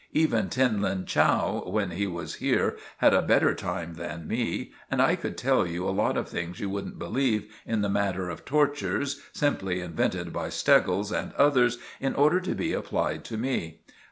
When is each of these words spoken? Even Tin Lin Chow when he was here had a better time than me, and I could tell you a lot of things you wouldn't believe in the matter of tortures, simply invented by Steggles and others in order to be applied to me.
Even 0.13 0.49
Tin 0.49 0.81
Lin 0.81 1.05
Chow 1.05 1.61
when 1.67 1.91
he 1.91 2.07
was 2.07 2.37
here 2.41 2.75
had 2.97 3.13
a 3.13 3.21
better 3.21 3.53
time 3.53 3.93
than 3.93 4.27
me, 4.27 4.71
and 4.89 4.99
I 4.99 5.15
could 5.15 5.37
tell 5.37 5.67
you 5.67 5.87
a 5.87 5.91
lot 5.93 6.17
of 6.17 6.27
things 6.27 6.59
you 6.59 6.71
wouldn't 6.71 6.97
believe 6.97 7.53
in 7.67 7.81
the 7.81 7.87
matter 7.87 8.27
of 8.27 8.43
tortures, 8.43 9.21
simply 9.31 9.79
invented 9.79 10.33
by 10.33 10.49
Steggles 10.49 11.11
and 11.11 11.33
others 11.33 11.77
in 11.99 12.15
order 12.15 12.39
to 12.39 12.55
be 12.55 12.73
applied 12.73 13.23
to 13.25 13.37
me. 13.37 13.81